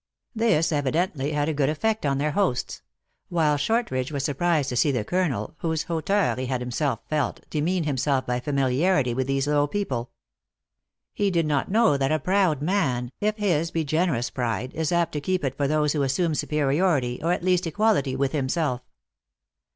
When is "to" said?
4.69-4.75, 15.11-15.21